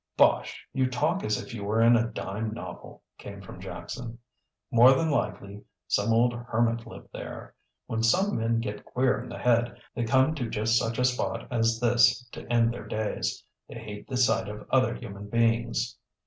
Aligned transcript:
"Bosh, 0.17 0.67
you 0.73 0.89
talk 0.89 1.23
as 1.23 1.39
if 1.39 1.53
you 1.53 1.63
were 1.63 1.79
in 1.79 1.95
a 1.95 2.07
dime 2.07 2.55
novel," 2.55 3.03
came 3.19 3.39
from 3.39 3.61
Jackson. 3.61 4.17
"More 4.71 4.93
than 4.93 5.11
likely 5.11 5.63
some 5.87 6.11
old 6.11 6.33
hermit 6.33 6.87
lived 6.87 7.09
here. 7.13 7.53
When 7.85 8.01
some 8.01 8.35
men 8.39 8.59
get 8.61 8.83
queer 8.83 9.19
in 9.21 9.29
the 9.29 9.37
head 9.37 9.79
they 9.93 10.03
come 10.03 10.33
to 10.33 10.49
just 10.49 10.75
such 10.79 10.97
a 10.97 11.05
spot 11.05 11.47
as 11.51 11.79
this 11.79 12.27
to 12.31 12.51
end 12.51 12.73
their 12.73 12.87
days. 12.87 13.43
They 13.69 13.75
hate 13.75 14.07
the 14.07 14.17
sight 14.17 14.49
of 14.49 14.65
other 14.71 14.95
human 14.95 15.29
beings." 15.29 15.99